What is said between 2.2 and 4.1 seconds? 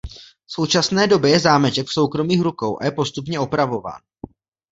rukou a je postupně opravován.